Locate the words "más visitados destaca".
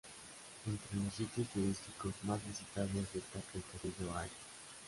2.23-3.45